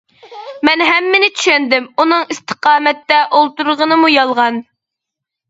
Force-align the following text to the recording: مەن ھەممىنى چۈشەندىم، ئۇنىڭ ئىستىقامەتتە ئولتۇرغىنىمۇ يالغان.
مەن 0.69 0.83
ھەممىنى 0.87 1.29
چۈشەندىم، 1.35 1.85
ئۇنىڭ 2.05 2.33
ئىستىقامەتتە 2.37 3.21
ئولتۇرغىنىمۇ 3.41 4.11
يالغان. 4.15 4.61